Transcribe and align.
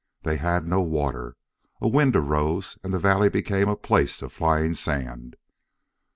They 0.23 0.37
had 0.37 0.67
no 0.67 0.81
water. 0.81 1.37
A 1.79 1.87
wind 1.87 2.15
arose 2.15 2.75
and 2.83 2.91
the 2.91 2.97
valley 2.97 3.29
became 3.29 3.69
a 3.69 3.75
place 3.75 4.23
of 4.23 4.33
flying 4.33 4.73
sand. 4.73 5.35